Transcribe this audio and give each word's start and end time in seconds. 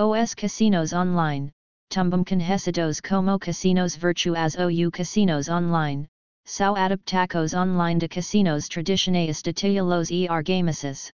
Os 0.00 0.32
Casinos 0.32 0.92
Online, 0.92 1.50
tumbum 1.90 2.22
conhecidos 2.22 3.00
como 3.00 3.36
casinos 3.36 3.96
virtuais 3.96 4.54
ou 4.56 4.92
casinos 4.92 5.48
online, 5.48 6.06
são 6.46 6.76
adaptacos 6.76 7.52
online 7.52 7.98
de 7.98 8.06
casinos 8.06 8.68
tradicionais 8.68 9.42
de 9.42 9.52
titulos 9.52 10.12
e 10.12 10.28
argamices. 10.28 11.10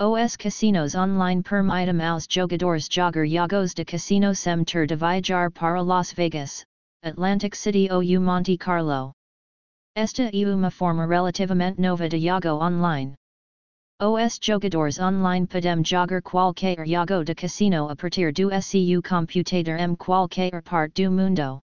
Os 0.00 0.36
casinos 0.36 0.96
online 0.96 1.44
permitem 1.44 2.04
aos 2.04 2.26
jogadores 2.28 2.88
jogar 2.90 3.24
jogos 3.24 3.72
de 3.72 3.84
casino 3.84 4.34
sem 4.34 4.64
ter 4.64 4.88
de 4.88 4.96
viajar 4.96 5.52
para 5.52 5.80
Las 5.80 6.12
Vegas, 6.12 6.64
Atlantic 7.04 7.54
City 7.54 7.88
ou 7.88 8.02
Monte 8.20 8.58
Carlo. 8.58 9.12
Esta 9.94 10.24
é 10.24 10.46
uma 10.52 10.72
forma 10.72 11.06
relativamente 11.06 11.80
nova 11.80 12.08
de 12.08 12.18
jogo 12.18 12.48
online. 12.48 13.14
Os 14.04 14.40
jogadores 14.42 14.98
online 14.98 15.46
podem 15.46 15.84
jogar 15.84 16.20
qualquer 16.22 16.84
jogo 16.84 17.22
de 17.22 17.36
casino 17.36 17.88
a 17.88 17.94
partir 17.94 18.32
do 18.32 18.50
seu 18.60 19.00
computador 19.00 19.78
em 19.78 19.94
qualquer 19.94 20.60
parte 20.60 21.04
do 21.04 21.12
mundo. 21.12 21.60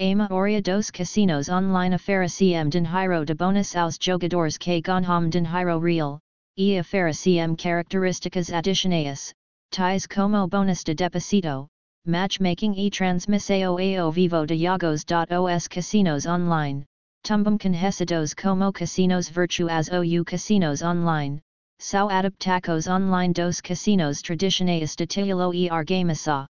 A 0.00 0.14
maioria 0.14 0.62
dos 0.62 0.88
casinos 0.92 1.48
online 1.48 1.96
oferecem 1.96 2.68
dinheiro 2.68 3.24
de 3.24 3.34
bônus 3.34 3.74
aos 3.74 3.98
jogadores 4.00 4.56
que 4.56 4.80
ganham 4.80 5.28
dinheiro 5.28 5.80
real, 5.80 6.20
e 6.56 6.78
oferecem 6.78 7.56
características 7.56 8.52
adicionais, 8.52 9.34
tais 9.72 10.06
como 10.06 10.46
bônus 10.46 10.84
de 10.84 10.94
deposito, 10.94 11.66
matchmaking 12.06 12.74
e 12.76 12.88
transmissão 12.88 13.78
ao 14.00 14.12
vivo 14.12 14.46
de 14.46 14.56
jogos. 14.56 15.04
Os 15.04 15.66
casinos 15.66 16.24
online, 16.24 16.84
tumbum 17.24 17.58
conhecidos 17.58 18.32
como 18.32 18.72
casinos 18.72 19.28
virtuais 19.28 19.88
ou 19.90 20.24
casinos 20.24 20.82
online, 20.82 21.40
São 21.80 22.10
adaptacos 22.10 22.88
online 22.88 23.32
dos 23.32 23.60
casinos 23.60 24.20
tradicionais 24.20 24.96
de 24.96 25.06
titulo 25.06 25.54
e 25.54 25.70
argamasa. 25.70 26.44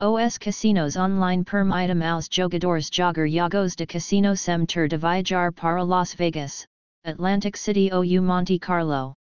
Os 0.00 0.38
casinos 0.38 0.96
online 0.96 1.44
permitem 1.44 2.02
aos 2.02 2.28
jogadores 2.30 2.88
jogar 2.90 3.28
jogos 3.28 3.76
de 3.76 3.84
casino 3.84 4.34
sem 4.34 4.64
ter 4.64 4.88
de 4.88 4.96
viajar 4.96 5.52
para 5.52 5.84
Las 5.84 6.14
Vegas, 6.14 6.66
Atlantic 7.04 7.58
City 7.58 7.90
ou 7.92 8.02
Monte 8.22 8.58
Carlo. 8.58 9.12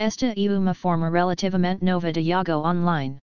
Esta 0.00 0.34
é 0.36 0.50
uma 0.50 0.74
forma 0.74 1.08
relativamente 1.08 1.84
nova 1.84 2.10
de 2.10 2.20
jogo 2.20 2.66
online. 2.66 3.18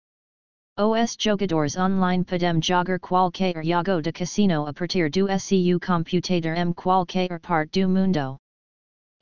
Os 0.76 1.16
jogadores 1.18 1.78
online 1.78 2.22
podem 2.24 2.60
jogar 2.60 3.00
qualquer 3.00 3.64
jogo 3.64 4.02
de 4.02 4.12
casino 4.12 4.66
a 4.66 4.74
partir 4.74 5.08
do 5.08 5.26
seu 5.38 5.80
computador 5.80 6.54
em 6.54 6.74
qualquer 6.74 7.40
parte 7.40 7.80
do 7.80 7.88
mundo. 7.88 8.36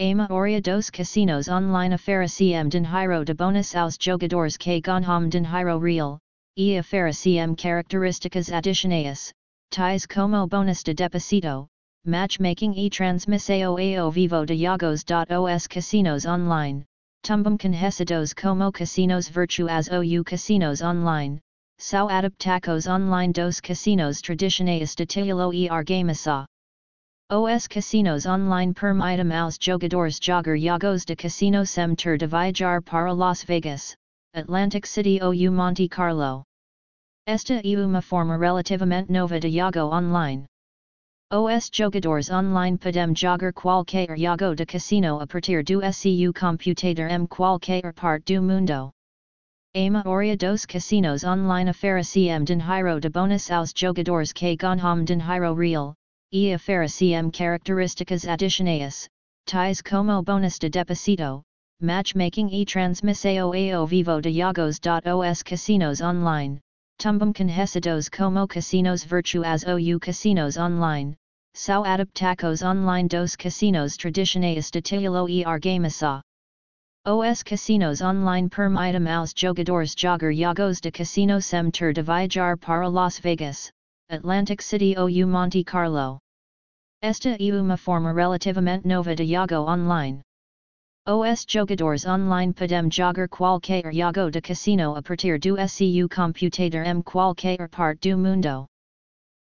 A 0.03 0.14
maioria 0.17 0.61
dos 0.61 0.91
casinos 0.91 1.48
online 1.48 1.95
oferecem 1.95 2.69
dinheiro 2.69 3.25
de 3.25 3.34
bônus 3.34 3.72
aos 3.77 3.97
jogadores 3.97 4.56
que 4.56 4.81
ganham 4.81 5.28
dinheiro 5.28 5.78
real, 5.78 6.19
e 6.56 6.77
oferecem 6.77 7.55
características 7.55 8.50
adicionais, 8.50 9.33
tais 9.70 10.05
como 10.05 10.44
bônus 10.48 10.83
de 10.83 10.92
deposito, 10.92 11.69
matchmaking 12.05 12.75
e 12.77 12.91
transmissão 12.91 13.77
ao 13.78 14.11
vivo 14.11 14.44
de 14.44 14.56
jogos. 14.56 15.05
Os 15.55 15.69
casinos 15.69 16.27
online, 16.27 16.84
tumbum 17.22 17.56
conhecidos 17.56 18.34
como 18.34 18.72
casinos 18.72 19.28
virtuais 19.28 19.89
ou 19.89 20.25
casinos 20.25 20.83
online, 20.83 21.39
são 21.78 22.09
adaptacos 22.09 22.89
online 22.89 23.33
dos 23.33 23.61
casinos 23.61 24.20
tradicionais 24.20 24.97
de 24.97 25.06
titulo 25.06 25.55
e 25.55 25.69
argamasa. 25.69 26.44
Os 27.34 27.66
casinos 27.66 28.27
online 28.27 28.75
permitem 28.75 29.33
aos 29.33 29.56
jogadores 29.58 30.19
jogar 30.20 30.55
jogos 30.58 31.06
de 31.06 31.16
casino 31.16 31.64
sem 31.64 31.97
ter 31.97 32.19
de 32.19 32.27
viajar 32.27 32.83
para 32.83 33.11
Las 33.11 33.42
Vegas, 33.42 33.97
Atlantic 34.34 34.84
City 34.86 35.19
ou 35.22 35.33
Monte 35.50 35.88
Carlo. 35.88 36.44
Esta 37.27 37.55
é 37.64 37.86
uma 37.86 38.03
forma 38.03 38.36
relativamente 38.36 39.10
nova 39.10 39.41
de 39.41 39.48
jogo 39.50 39.80
online. 39.80 40.44
Os 41.33 41.70
jogadores 41.72 42.28
online 42.30 42.77
podem 42.77 43.14
jogar 43.16 43.55
qualquer 43.55 44.15
jogo 44.15 44.54
de 44.54 44.66
casino 44.66 45.19
a 45.19 45.26
partir 45.26 45.65
do 45.65 45.81
seu 45.91 46.34
computador 46.34 47.09
em 47.10 47.26
qualquer 47.26 47.94
parte 47.94 48.34
do 48.34 48.42
mundo. 48.42 48.91
A 49.75 49.91
maioria 49.91 50.37
dos 50.37 50.66
casinos 50.66 51.25
online 51.25 51.71
oferecem 51.71 52.44
dinheiro 52.44 53.00
de 53.00 53.09
bônus 53.09 53.50
aos 53.50 53.72
jogadores 53.75 54.34
que 54.34 54.54
ganham 54.54 55.03
dinheiro 55.03 55.54
real, 55.54 55.94
e 56.32 56.54
oferecem 56.54 57.31
características 57.31 58.26
adicionais, 58.26 59.06
tais 59.44 59.82
como 59.82 60.22
bônus 60.22 60.59
de 60.59 60.70
deposito, 60.70 61.43
matchmaking 61.78 62.48
e 62.50 62.65
transmissão 62.65 63.53
ao 63.53 63.87
vivo 63.87 64.19
de 64.22 64.32
jogos. 64.32 64.81
Os 65.04 65.42
casinos 65.42 66.00
online, 66.00 66.59
tumbum 66.98 67.34
conhecidos 67.34 68.09
como 68.09 68.48
casinos 68.48 69.04
virtuais 69.04 69.62
ou 69.65 70.00
casinos 70.00 70.56
online, 70.56 71.15
são 71.53 71.84
adaptacos 71.84 72.62
online 72.62 73.09
dos 73.09 73.37
casinos 73.37 73.98
tradicionais 73.98 74.71
de 74.71 74.81
titulo 74.81 75.28
e 75.28 75.44
argamasa. 75.44 76.22
Os 77.04 77.42
casinos 77.42 78.00
online 78.00 78.48
permitem 78.48 79.06
aos 79.12 79.34
jogadores 79.37 79.94
jogar 79.94 80.32
jogos 80.32 80.81
de 80.81 80.91
casino 80.91 81.42
sem 81.42 81.71
ter 81.71 81.92
de 81.92 82.03
viajar 82.03 82.56
para 82.56 82.88
Las 82.88 83.19
Vegas, 83.19 83.71
Atlantic 84.12 84.61
City 84.61 84.95
ou 84.99 85.09
Monte 85.27 85.65
Carlo. 85.65 86.19
Esta 87.00 87.31
é 87.31 87.53
uma 87.55 87.78
forma 87.78 88.12
relativamente 88.12 88.87
nova 88.87 89.15
de 89.15 89.25
jogo 89.25 89.67
online. 89.67 90.21
Os 91.09 91.47
jogadores 91.49 92.05
online 92.05 92.53
podem 92.53 92.91
jogar 92.91 93.27
qualquer 93.31 93.91
jogo 93.91 94.31
de 94.31 94.43
casino 94.43 94.95
a 94.95 95.01
partir 95.01 95.39
do 95.39 95.56
seu 95.67 96.09
computador 96.11 96.84
em 96.84 97.01
qualquer 97.01 97.67
parte 97.71 98.11
do 98.11 98.19
mundo. 98.19 98.67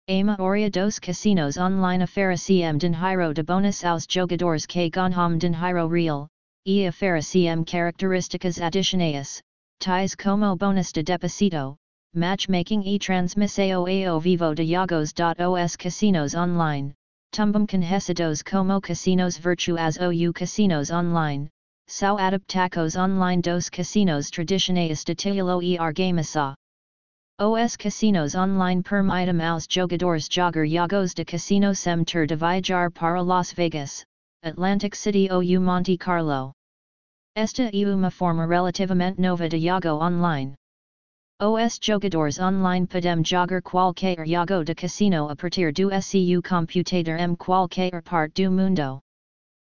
A 0.08 0.24
maioria 0.24 0.70
dos 0.70 1.00
casinos 1.00 1.56
online 1.56 2.04
oferecem 2.04 2.78
dinheiro 2.78 3.34
de 3.34 3.42
bônus 3.42 3.84
aos 3.84 4.06
jogadores 4.08 4.66
que 4.66 4.88
ganham 4.88 5.36
dinheiro 5.36 5.88
real, 5.88 6.28
e 6.64 6.86
oferecem 6.88 7.64
características 7.64 8.60
adicionais, 8.60 9.42
tais 9.80 10.14
como 10.14 10.54
bônus 10.54 10.92
de 10.92 11.02
deposito, 11.02 11.74
matchmaking 12.12 12.82
e 12.84 12.98
transmissão 12.98 13.86
ao 13.86 14.18
vivo 14.18 14.52
de 14.52 14.64
jogos. 14.64 15.12
Os 15.14 15.76
casinos 15.76 16.34
online, 16.34 16.92
tumbum 17.30 17.64
conhecidos 17.66 18.42
como 18.42 18.80
casinos 18.80 19.38
virtuais 19.38 19.96
ou 19.96 20.32
casinos 20.32 20.90
online, 20.90 21.48
são 21.86 22.18
adaptacos 22.18 22.96
online 22.96 23.40
dos 23.40 23.70
casinos 23.70 24.28
tradicionais 24.28 25.04
de 25.04 25.14
titulo 25.14 25.62
e 25.62 25.78
argamasa. 25.78 26.54
Os 27.38 27.76
casinos 27.76 28.34
online 28.34 28.82
permitem 28.82 29.40
aos 29.46 29.68
jogadores 29.70 30.26
jogar 30.28 30.66
jogos 30.66 31.14
de 31.14 31.24
casino 31.24 31.74
sem 31.76 32.04
ter 32.04 32.26
de 32.26 32.34
viajar 32.34 32.90
para 32.90 33.22
Las 33.22 33.52
Vegas, 33.52 34.04
Atlantic 34.42 34.96
City 34.96 35.28
ou 35.30 35.42
Monte 35.60 35.96
Carlo. 35.96 36.52
Esta 37.36 37.70
é 37.72 37.86
uma 37.86 38.10
forma 38.10 38.46
relativamente 38.46 39.20
nova 39.20 39.48
de 39.48 39.60
jogo 39.60 40.02
online. 40.02 40.56
Os 41.42 41.78
jogadores 41.80 42.38
online 42.38 42.86
podem 42.86 43.24
jogar 43.24 43.62
qualquer 43.62 44.26
jogo 44.26 44.62
de 44.62 44.74
casino 44.74 45.30
a 45.30 45.34
partir 45.34 45.72
do 45.72 45.88
seu 46.02 46.42
computador 46.42 47.18
em 47.18 47.34
qualquer 47.34 48.02
parte 48.02 48.44
do 48.44 48.50
mundo. 48.50 49.00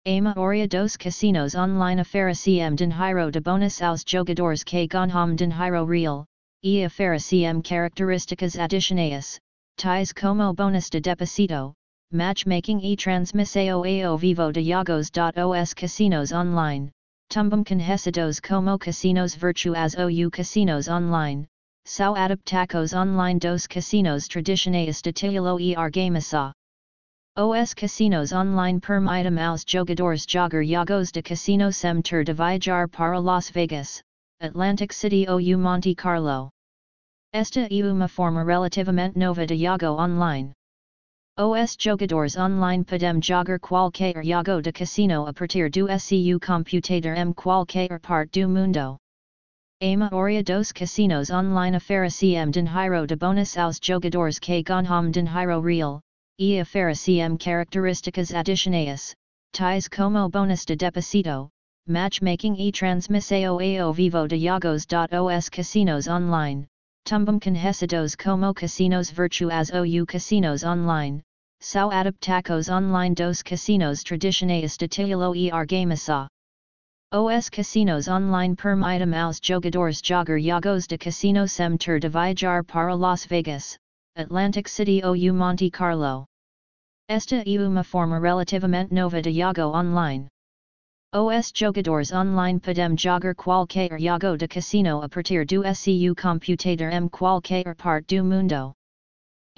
A 0.05 0.21
maioria 0.21 0.67
dos 0.67 0.97
casinos 0.97 1.55
online 1.55 2.01
oferecem 2.01 2.75
dinheiro 2.75 3.31
de 3.31 3.39
bônus 3.41 3.81
aos 3.81 4.03
jogadores 4.05 4.65
que 4.65 4.89
ganham 4.89 5.37
dinheiro 5.37 5.87
real, 5.87 6.27
e 6.65 6.85
oferecem 6.85 7.63
características 7.63 8.59
adicionais, 8.59 9.39
tais 9.77 10.13
como 10.13 10.53
bônus 10.53 10.91
de 10.91 11.01
deposito, 11.01 11.73
matchmaking 12.13 12.81
e 12.83 12.97
transmissão 12.97 13.85
ao 14.05 14.19
vivo 14.19 14.51
de 14.51 14.65
jogos. 14.65 15.13
Os 15.15 15.75
casinos 15.75 16.33
online, 16.33 16.91
tumbum 17.29 17.63
conhecidos 17.63 18.41
como 18.41 18.77
casinos 18.81 19.37
virtuais 19.37 19.95
ou 19.95 20.29
casinos 20.29 20.89
online, 20.89 21.47
são 21.85 22.15
adaptacos 22.15 22.95
online 22.95 23.39
dos 23.39 23.67
casinos 23.67 24.29
tradicionais 24.29 25.03
de 25.03 25.13
titulo 25.13 25.61
e 25.61 25.75
argamasa. 25.75 26.53
Os 27.37 27.75
casinos 27.75 28.33
online 28.33 28.81
permitem 28.81 29.39
aos 29.43 29.65
jogadores 29.67 30.25
jogar 30.29 30.65
jogos 30.65 31.11
de 31.11 31.23
casino 31.23 31.73
sem 31.73 32.01
ter 32.03 32.25
de 32.25 32.33
viajar 32.33 32.89
para 32.89 33.19
Las 33.19 33.51
Vegas, 33.51 34.03
Atlantic 34.41 34.93
City 34.93 35.27
ou 35.29 35.41
Monte 35.59 35.95
Carlo. 35.95 36.51
Esta 37.33 37.61
é 37.61 37.85
uma 37.85 38.09
forma 38.09 38.45
relativamente 38.45 39.19
nova 39.19 39.47
de 39.47 39.57
jogo 39.57 40.01
online. 40.01 40.53
Os 41.39 41.77
jogadores 41.81 42.37
online 42.37 42.85
podem 42.85 43.21
jogar 43.23 43.59
qualquer 43.59 44.23
jogo 44.23 44.63
de 44.63 44.71
casino 44.73 45.27
a 45.27 45.33
partir 45.33 45.71
do 45.71 45.89
seu 45.99 46.39
computador 46.39 47.17
em 47.17 47.33
qualquer 47.33 47.99
parte 48.01 48.43
do 48.43 48.49
mundo. 48.49 49.02
A 49.85 50.09
Oria 50.13 50.45
dos 50.45 50.71
casinos 50.71 51.29
online 51.33 51.75
oferecem 51.75 52.49
dinheiro 52.53 53.05
de 53.05 53.17
bônus 53.17 53.57
aos 53.57 53.81
jogadores 53.83 54.39
que 54.39 54.63
ganham 54.63 55.11
dinheiro 55.11 55.61
real, 55.61 56.01
e 56.39 56.61
oferecem 56.61 57.37
características 57.37 58.33
adicionais, 58.33 59.13
tais 59.53 59.89
como 59.89 60.29
bônus 60.29 60.65
de 60.65 60.77
deposito, 60.77 61.49
matchmaking 61.89 62.55
e 62.61 62.71
transmissao 62.71 63.59
ao 63.59 63.93
vivo 63.93 64.29
de 64.29 64.39
jogos.os 64.39 65.49
casinos 65.49 66.07
online, 66.07 66.65
tumbum 67.05 67.41
conhecidos 67.41 68.15
como 68.15 68.55
casinos 68.55 69.11
virtuais 69.11 69.73
ou 69.73 70.07
casinos 70.07 70.63
online, 70.63 71.21
Sao 71.61 71.91
adaptacos 71.91 72.69
online 72.69 73.17
dos 73.17 73.43
casinos 73.43 74.05
tradicionais 74.05 74.77
de 74.77 74.87
titulo 74.87 75.35
e 75.35 75.51
argamasa. 75.51 76.29
Os 77.15 77.51
casinos 77.51 78.09
online 78.09 78.57
permitem 78.57 79.15
aos 79.15 79.39
jogadores 79.39 80.01
jogar 80.03 80.41
jogos 80.41 80.87
de 80.87 80.97
casino 80.97 81.47
sem 81.47 81.77
ter 81.77 82.01
de 82.01 82.09
viajar 82.09 82.65
para 82.65 82.97
Las 82.97 83.27
Vegas, 83.27 83.77
Atlantic 84.17 84.67
City 84.67 85.03
ou 85.05 85.15
Monte 85.35 85.71
Carlo. 85.71 86.25
Esta 87.11 87.43
é 87.47 87.69
uma 87.69 87.85
forma 87.85 88.19
relativamente 88.19 88.95
nova 88.95 89.21
de 89.21 89.31
jogo 89.31 89.77
online. 89.77 90.27
Os 91.13 91.53
jogadores 91.55 92.13
online 92.13 92.59
podem 92.59 92.97
jogar 92.97 93.35
qualquer 93.35 93.91
jogo 94.01 94.39
de 94.39 94.49
casino 94.49 95.03
a 95.03 95.09
partir 95.11 95.45
do 95.45 95.63
seu 95.75 96.15
computador 96.15 96.95
em 96.95 97.11
qualquer 97.11 97.77
parte 97.77 98.17
do 98.17 98.25
mundo. 98.25 98.73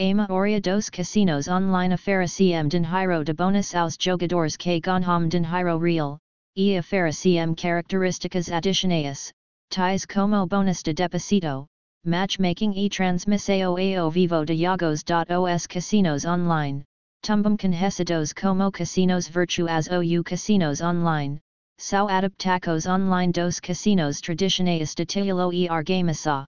A 0.01 0.13
maioria 0.13 0.61
dos 0.61 0.91
casinos 0.91 1.47
online 1.47 1.95
oferecem 1.95 2.67
dinheiro 2.67 3.23
de 3.23 3.33
bônus 3.33 3.77
aos 3.77 3.97
jogadores 3.97 4.57
que 4.57 4.81
ganham 4.81 5.29
dinheiro 5.29 5.79
real, 5.79 6.19
e 6.57 6.79
oferecem 6.79 7.55
características 7.55 8.49
adicionais, 8.49 9.33
tais 9.71 10.07
como 10.07 10.47
bônus 10.47 10.83
de 10.85 10.95
deposito, 10.95 11.67
matchmaking 12.05 12.73
e 12.77 12.89
transmissão 12.89 13.77
ao 13.99 14.11
vivo 14.11 14.45
de 14.45 14.55
jogos.os 14.55 15.67
casinos 15.67 16.25
online, 16.25 16.85
tumbum 17.23 17.57
conhecidos 17.57 18.33
como 18.33 18.71
casinos 18.71 19.27
virtuais 19.27 19.89
ou 19.89 20.23
casinos 20.23 20.81
online, 20.81 21.41
são 21.79 22.09
adaptacos 22.09 22.87
online 22.87 23.33
dos 23.33 23.59
casinos 23.59 24.21
tradicionais 24.21 24.95
de 24.95 25.05
titulo 25.05 25.53
e 25.53 25.69
argamasa. 25.69 26.47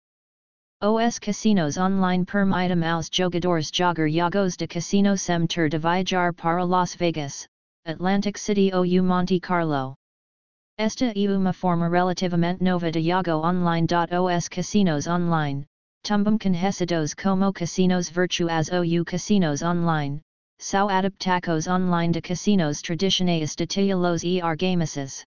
Os 0.81 1.19
casinos 1.19 1.79
online 1.79 2.25
permitem 2.25 2.85
aos 2.85 3.09
jogadores 3.11 3.71
jogar 3.75 4.09
jogos 4.09 4.57
de 4.57 4.69
casino 4.69 5.17
sem 5.17 5.47
ter 5.49 5.69
de 5.69 5.79
viajar 5.79 6.33
para 6.33 6.65
Las 6.65 6.95
Vegas, 6.95 7.49
Atlantic 7.89 8.37
City 8.37 8.73
ou 8.75 8.85
Monte 9.01 9.39
Carlo. 9.39 9.95
Esta 10.77 11.13
é 11.15 11.29
uma 11.29 11.53
forma 11.53 11.89
relativamente 11.89 12.61
nova 12.61 12.91
de 12.91 13.01
jogo 13.01 13.31
online. 13.47 13.87
Os 14.11 14.49
casinos 14.49 15.07
online, 15.07 15.65
tumbum 16.03 16.37
conhecidos 16.37 17.15
como 17.15 17.53
casinos 17.53 18.11
virtuais 18.11 18.71
ou 18.73 19.05
casinos 19.05 19.63
online, 19.63 20.21
são 20.59 20.89
adaptacos 20.89 21.69
online 21.69 22.13
de 22.13 22.21
casinos 22.21 22.83
tradicionais 22.83 23.55
de 23.55 23.69
titulos 23.69 24.25
e 24.25 24.41
argamases. 24.41 25.23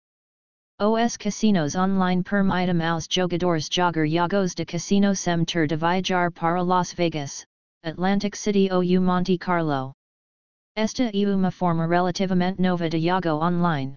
Os 0.80 1.16
casinos 1.16 1.76
online 1.76 2.24
permitem 2.24 2.82
aos 2.82 3.06
jogadores 3.08 3.70
jogar 3.72 4.08
jogos 4.08 4.56
de 4.56 4.66
casino 4.66 5.16
sem 5.16 5.46
ter 5.46 5.68
de 5.68 5.76
viajar 5.78 6.32
para 6.32 6.64
Las 6.64 6.92
Vegas, 6.92 7.46
Atlantic 7.84 8.36
City 8.36 8.68
ou 8.72 8.82
Monte 9.00 9.38
Carlo. 9.38 9.94
Esta 10.78 11.10
é 11.12 11.26
uma 11.26 11.50
forma 11.50 11.88
relativamente 11.88 12.62
nova 12.62 12.88
de 12.88 13.00
jogo 13.00 13.44
online. 13.44 13.96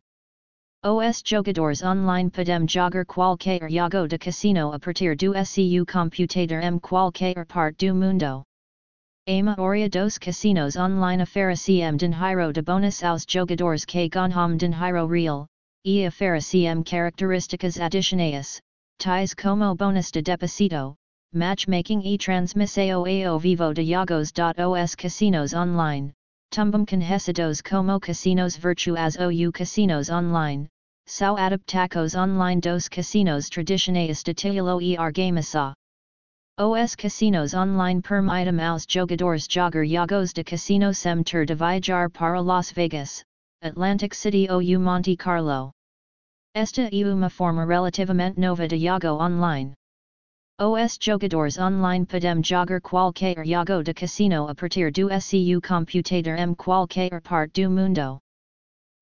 Os 0.82 1.22
jogadores 1.22 1.82
online 1.82 2.30
podem 2.30 2.66
jogar 2.66 3.04
qualquer 3.04 3.70
jogo 3.70 4.08
de 4.08 4.16
casino 4.16 4.72
a 4.72 4.78
partir 4.78 5.14
do 5.14 5.34
seu 5.44 5.84
computador 5.84 6.62
em 6.62 6.78
qualquer 6.78 7.44
parte 7.44 7.86
do 7.86 7.94
mundo. 7.94 8.42
A 9.28 9.42
maioria 9.42 9.90
dos 9.90 10.16
casinos 10.16 10.78
online 10.78 11.22
oferecem 11.22 11.98
dinheiro 11.98 12.50
de 12.50 12.62
bônus 12.62 13.04
aos 13.04 13.26
jogadores 13.28 13.84
que 13.84 14.08
ganham 14.08 14.56
dinheiro 14.56 15.06
real, 15.06 15.46
e 15.84 16.06
oferecem 16.08 16.82
características 16.82 17.78
adicionais, 17.78 18.58
tais 18.98 19.34
como 19.34 19.74
bônus 19.74 20.10
de 20.10 20.22
deposito, 20.22 20.94
matchmaking 21.34 22.00
e 22.06 22.16
transmissão 22.16 23.04
ao 23.28 23.38
vivo 23.38 23.74
de 23.74 23.84
jogos.os 23.84 24.94
casinos 24.94 25.52
online, 25.52 26.14
tumbum 26.50 26.84
conhecidos 26.84 27.62
como 27.62 28.00
casinos 28.00 28.56
virtuais 28.56 29.16
ou 29.16 29.52
casinos 29.52 30.10
online, 30.10 30.68
são 31.06 31.36
adaptacos 31.36 32.16
online 32.16 32.60
dos 32.60 32.88
casinos 32.88 33.48
tradicionais 33.48 34.24
de 34.24 34.34
titulo 34.34 34.82
e 34.82 34.96
argamasa. 34.96 35.72
Os 36.58 36.96
casinos 36.96 37.54
online 37.54 38.02
permitem 38.02 38.60
aos 38.60 38.84
jogadores 38.88 39.46
jogar 39.48 39.86
jogos 39.86 40.32
de 40.32 40.42
casino 40.42 40.92
sem 40.92 41.22
ter 41.22 41.46
de 41.46 41.54
viajar 41.54 42.10
para 42.10 42.42
Las 42.42 42.72
Vegas, 42.72 43.22
Atlantic 43.62 44.12
City 44.12 44.48
ou 44.50 44.60
Monte 44.80 45.16
Carlo. 45.16 45.70
Esta 46.54 46.82
é 46.82 47.14
uma 47.14 47.30
forma 47.30 47.64
relativamente 47.64 48.40
nova 48.40 48.66
de 48.66 48.76
jogo 48.76 49.22
online. 49.22 49.72
Os 50.62 50.98
jogadores 51.00 51.58
online 51.58 52.04
podem 52.04 52.42
jogar 52.44 52.82
qualquer 52.82 53.42
jogo 53.46 53.82
de 53.82 53.94
casino 53.94 54.46
a 54.46 54.54
partir 54.54 54.92
do 54.92 55.08
seu 55.18 55.58
computador 55.58 56.36
em 56.36 56.54
qualquer 56.54 57.18
parte 57.22 57.62
do 57.62 57.70
mundo. 57.70 58.18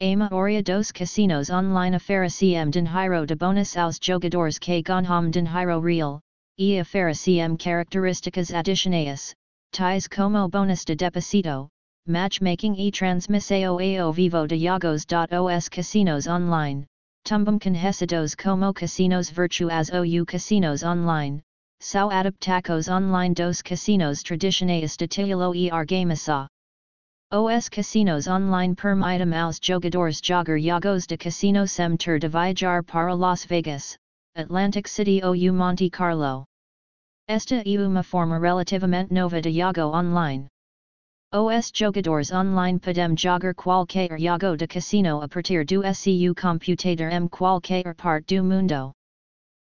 A 0.01 0.17
maioria 0.17 0.63
dos 0.63 0.93
casinos 0.93 1.51
online 1.51 1.97
oferecem 1.97 2.71
dinheiro 2.71 3.27
de 3.27 3.35
bônus 3.35 3.77
aos 3.77 3.99
jogadores 4.01 4.57
que 4.61 4.81
ganham 4.83 5.31
dinheiro 5.33 5.81
real, 5.81 6.21
e 6.57 6.81
oferecem 6.81 7.57
características 7.57 8.55
adicionais, 8.55 9.35
tais 9.73 10.07
como 10.07 10.49
bônus 10.49 10.85
de 10.85 10.95
deposito, 10.95 11.67
matchmaking 12.07 12.77
e 12.79 12.93
transmissão 12.93 13.81
ao 14.01 14.13
vivo 14.13 14.47
de 14.47 14.59
jogos.os 14.59 15.69
casinos 15.69 16.29
online, 16.29 16.87
tumbum 17.25 17.59
conhecidos 17.59 18.37
como 18.37 18.73
casinos 18.73 19.29
virtuais 19.29 19.91
ou 19.91 20.25
casinos 20.25 20.85
online, 20.85 21.43
são 21.81 22.11
adaptacos 22.11 22.89
online 22.89 23.35
dos 23.35 23.63
casinos 23.63 24.23
tradicionais 24.23 24.97
de 24.97 25.07
titulo 25.07 25.55
e 25.55 25.71
argamasa. 25.71 26.49
Os 27.31 27.69
casinos 27.69 28.27
online 28.27 28.75
permitem 28.75 29.33
aos 29.39 29.59
jogadores 29.63 30.21
jogar 30.23 30.59
jogos 30.59 31.07
de 31.07 31.17
casino 31.17 31.67
sem 31.69 31.97
ter 31.97 32.19
de 32.19 32.29
viajar 32.29 32.83
para 32.83 33.15
Las 33.15 33.45
Vegas, 33.45 33.97
Atlantic 34.35 34.89
City 34.89 35.21
ou 35.23 35.35
Monte 35.53 35.89
Carlo. 35.89 36.45
Esta 37.29 37.57
é 37.57 37.79
uma 37.79 38.03
forma 38.03 38.39
relativamente 38.39 39.13
nova 39.13 39.41
de 39.41 39.53
jogo 39.53 39.95
online. 39.95 40.49
Os 41.33 41.71
jogadores 41.75 42.33
online 42.33 42.79
podem 42.79 43.15
jogar 43.17 43.55
qualquer 43.55 44.19
jogo 44.19 44.57
de 44.57 44.67
casino 44.67 45.21
a 45.21 45.29
partir 45.29 45.65
do 45.65 45.83
seu 45.95 46.35
computador 46.35 47.13
em 47.13 47.29
qualquer 47.29 47.95
parte 47.95 48.37
do 48.37 48.43
mundo. 48.43 48.93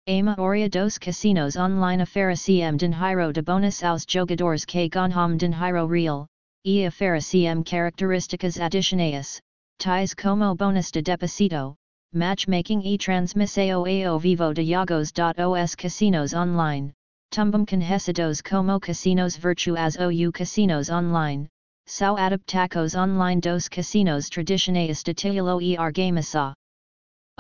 A 0.10 0.42
Oria 0.42 0.68
dos 0.68 0.98
casinos 0.98 1.56
online 1.56 2.02
oferecem 2.02 2.76
dinheiro 2.76 3.32
de 3.32 3.44
bônus 3.44 3.84
aos 3.84 4.08
jogadores 4.10 4.66
que 4.66 4.90
ganham 4.90 5.38
dinheiro 5.38 5.86
real, 5.86 6.26
e 6.66 6.88
oferecem 6.88 7.62
características 7.62 8.60
adicionais, 8.60 9.40
tais 9.78 10.16
como 10.16 10.56
bônus 10.56 10.90
de 10.90 11.04
deposito, 11.04 11.76
matchmaking 12.12 12.82
e 12.84 12.98
transmissão 12.98 13.86
ao 13.86 14.18
vivo 14.18 14.52
de 14.52 14.66
jogos.os 14.66 15.76
casinos 15.76 16.34
online, 16.34 16.92
tumbum 17.30 17.64
conhecidos 17.64 18.42
como 18.42 18.80
casinos 18.80 19.38
virtuais 19.38 19.96
ou 19.96 20.32
casinos 20.32 20.90
online, 20.90 21.48
são 21.86 22.18
adaptacos 22.18 22.96
online 22.96 23.42
dos 23.42 23.70
casinos 23.70 24.28
tradicionais 24.28 25.04
de 25.04 25.14
titulo 25.14 25.62
e 25.62 25.78
argamasa. 25.78 26.56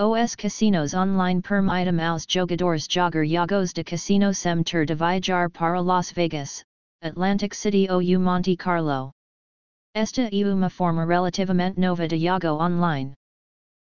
Os 0.01 0.33
casinos 0.33 0.93
online 0.93 1.41
permitem 1.41 1.99
aos 1.99 2.25
jogadores 2.25 2.87
jogar 2.89 3.25
jogos 3.25 3.73
de 3.73 3.83
casino 3.83 4.33
sem 4.33 4.63
ter 4.63 4.85
de 4.85 4.95
viajar 4.95 5.49
para 5.49 5.81
Las 5.81 6.13
Vegas, 6.13 6.63
Atlantic 7.03 7.53
City 7.53 7.89
ou 7.89 8.01
Monte 8.17 8.55
Carlo. 8.55 9.11
Esta 9.93 10.29
é 10.31 10.45
uma 10.45 10.69
forma 10.69 11.05
relativamente 11.05 11.77
nova 11.77 12.07
de 12.07 12.17
jogo 12.17 12.63
online. 12.63 13.13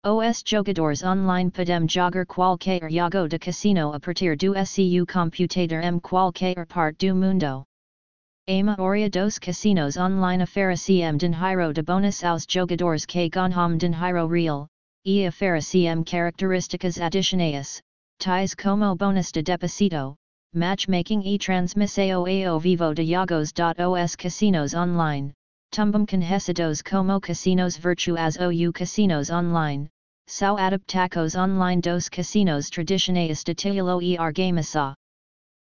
Os 0.04 0.42
jogadores 0.44 1.02
online 1.02 1.50
podem 1.50 1.88
jogar 1.88 2.26
qualquer 2.26 2.82
jogo 2.90 3.26
de 3.26 3.38
casino 3.38 3.94
a 3.94 3.98
partir 3.98 4.36
do 4.36 4.52
seu 4.66 5.06
computador 5.06 5.82
em 5.82 5.98
qualquer 6.00 6.66
parte 6.66 7.08
do 7.08 7.14
mundo. 7.14 7.64
A 8.46 8.62
maioria 8.62 9.08
dos 9.08 9.38
casinos 9.38 9.96
online 9.96 10.42
oferecem 10.42 11.16
dinheiro 11.16 11.72
de 11.72 11.82
bônus 11.82 12.22
aos 12.22 12.44
jogadores 12.46 13.06
que 13.06 13.30
ganham 13.30 13.78
dinheiro 13.78 14.28
real, 14.28 14.68
e 15.06 15.28
oferecem 15.28 16.02
características 16.02 16.98
adicionais, 16.98 17.82
tais 18.18 18.54
como 18.54 18.96
bônus 18.96 19.30
de 19.30 19.42
deposito, 19.42 20.16
matchmaking 20.54 21.20
e 21.26 21.36
transmissão 21.38 22.26
ao 22.26 22.58
vivo 22.58 22.94
de 22.94 23.04
jogos.os 23.04 24.16
casinos 24.16 24.72
online, 24.72 25.34
tumbum 25.70 26.06
conhecidos 26.06 26.80
como 26.80 27.20
casinos 27.20 27.76
virtuais 27.76 28.38
ou 28.38 28.72
casinos 28.72 29.28
online, 29.30 29.90
são 30.26 30.56
adaptacos 30.56 31.34
online 31.34 31.82
dos 31.82 32.08
casinos 32.08 32.70
tradicionais 32.70 33.44
de 33.44 33.54
titulo 33.54 34.00
e 34.00 34.16
argamasa. 34.16 34.94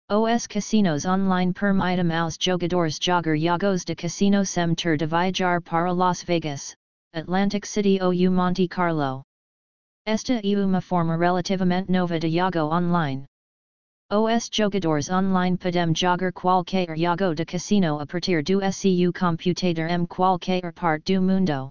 Os 0.10 0.48
casinos 0.48 1.06
online 1.06 1.52
permitem 1.52 2.16
aos 2.16 2.38
jogadores 2.40 2.98
jogar 3.02 3.36
jogos 3.36 3.84
de 3.84 3.96
casino 3.96 4.46
sem 4.46 4.74
ter 4.76 4.96
de 4.96 5.06
viajar 5.06 5.62
para 5.62 5.92
Las 5.92 6.24
Vegas, 6.24 6.74
Atlantic 7.16 7.66
City 7.66 7.98
ou 8.02 8.12
Monte 8.30 8.68
Carlo. 8.68 9.24
Esta 10.06 10.42
e 10.44 10.58
uma 10.58 10.82
forma 10.82 11.16
relativamente 11.16 11.90
nova 11.90 12.20
de 12.20 12.28
Yago 12.28 12.60
online. 12.60 13.24
Os 14.12 14.50
jogadores 14.52 15.10
online 15.10 15.56
podem 15.56 15.96
jogar 15.96 16.34
qualquer 16.34 16.94
jogo 16.98 17.34
de 17.34 17.46
casino 17.46 18.02
a 18.02 18.06
partir 18.06 18.44
do 18.44 18.60
seu 18.70 19.14
computador 19.14 19.90
em 19.90 20.06
qualquer 20.06 20.74
parte 20.74 21.14
do 21.16 21.22
mundo. 21.22 21.70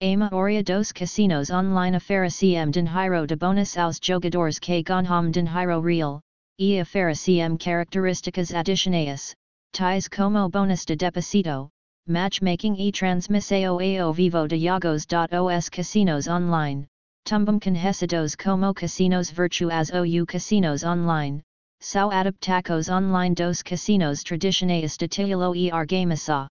A 0.00 0.16
maioria 0.16 0.62
dos 0.62 0.92
casinos 0.92 1.50
online 1.50 1.96
oferecem 1.96 2.70
dinheiro 2.70 3.26
de 3.26 3.34
bônus 3.34 3.76
aos 3.76 3.98
jogadores 4.00 4.60
que 4.60 4.80
ganham 4.84 5.28
dinheiro 5.28 5.80
real, 5.80 6.20
e 6.56 6.80
oferecem 6.80 7.56
características 7.56 8.54
adicionais, 8.54 9.34
tais 9.72 10.06
como 10.06 10.48
bônus 10.48 10.84
de 10.84 10.94
deposito, 10.94 11.68
matchmaking 12.08 12.74
e 12.78 12.90
transmissão 12.90 13.78
ao 13.78 14.12
vivo 14.12 14.48
de 14.48 14.58
jogos. 14.58 15.06
Os 15.06 15.68
casinos 15.68 16.26
online, 16.26 16.86
tumbam 17.24 17.60
conhecidos 17.60 18.34
como 18.34 18.74
casinos 18.74 19.30
virtuais 19.30 19.90
ou 19.90 20.26
casinos 20.26 20.82
online, 20.82 21.40
são 21.80 22.10
adaptacos 22.10 22.88
online 22.88 23.34
dos 23.34 23.62
casinos 23.62 24.22
tradicionais 24.24 24.96
de 24.96 25.06
titulo 25.06 25.54
e 25.54 25.70
argamasa. 25.70 26.48